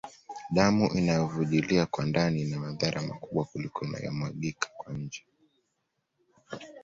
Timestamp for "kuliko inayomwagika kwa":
3.45-4.93